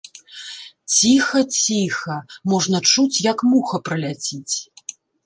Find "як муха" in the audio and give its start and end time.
3.29-3.81